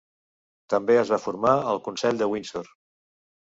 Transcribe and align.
També 0.73 0.95
es 1.01 1.11
va 1.17 1.19
formar 1.27 1.53
el 1.75 1.83
consell 1.89 2.25
de 2.25 2.31
Windsor. 2.35 2.75